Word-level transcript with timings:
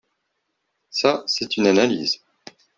Ça, 0.89 1.23
c’est 1.27 1.57
une 1.57 1.67
analyse 1.67 2.23